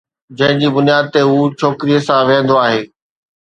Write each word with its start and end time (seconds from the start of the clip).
جنهن 0.37 0.61
جي 0.61 0.69
بنياد 0.77 1.11
تي 1.13 1.21
هو 1.27 1.35
ڇوڪريءَ 1.59 2.03
سان 2.07 2.19
ويهندو 2.31 2.59
آهي 2.65 2.81